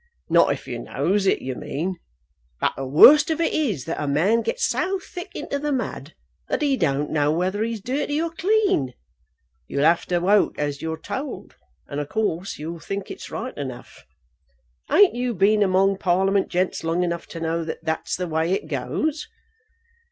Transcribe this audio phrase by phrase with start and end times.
[0.31, 1.97] "Not if you knows it, you mean.
[2.59, 6.15] But the worst of it is that a man gets so thick into the mud
[6.49, 8.95] that he don't know whether he's dirty or clean.
[9.67, 11.53] You'll have to wote as you're told,
[11.85, 14.03] and of course you'll think it's right enough.
[14.91, 18.67] Ain't you been among Parliament gents long enough to know that that's the way it
[18.67, 19.27] goes?"